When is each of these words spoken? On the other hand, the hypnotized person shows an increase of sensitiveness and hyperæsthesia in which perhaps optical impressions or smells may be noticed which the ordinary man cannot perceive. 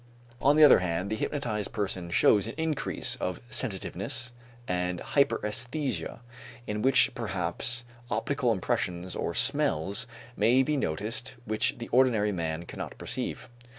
On 0.41 0.55
the 0.57 0.63
other 0.63 0.79
hand, 0.79 1.11
the 1.11 1.15
hypnotized 1.15 1.73
person 1.73 2.09
shows 2.09 2.47
an 2.47 2.55
increase 2.57 3.17
of 3.17 3.39
sensitiveness 3.51 4.33
and 4.67 4.97
hyperæsthesia 4.99 6.21
in 6.65 6.81
which 6.81 7.11
perhaps 7.13 7.85
optical 8.09 8.51
impressions 8.51 9.15
or 9.15 9.35
smells 9.35 10.07
may 10.35 10.63
be 10.63 10.75
noticed 10.75 11.35
which 11.45 11.77
the 11.77 11.87
ordinary 11.89 12.31
man 12.31 12.65
cannot 12.65 12.97
perceive. 12.97 13.47